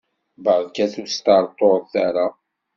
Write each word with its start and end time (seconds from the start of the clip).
Berkat 0.45 0.93
ur 1.01 1.07
sṭerṭuret 1.09 1.93
ara! 2.05 2.27